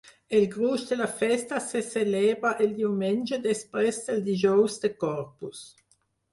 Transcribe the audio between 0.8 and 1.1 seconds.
de la